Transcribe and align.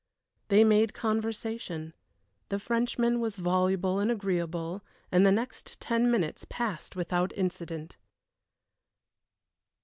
They 0.47 0.63
made 0.63 0.95
conversation. 0.95 1.93
The 2.49 2.57
Frenchman 2.57 3.19
was 3.19 3.35
voluble 3.35 3.99
and 3.99 4.09
agreeable, 4.09 4.83
and 5.11 5.27
the 5.27 5.31
next 5.31 5.79
ten 5.79 6.09
minutes 6.09 6.43
passed 6.49 6.95
without 6.95 7.31
incident. 7.37 7.97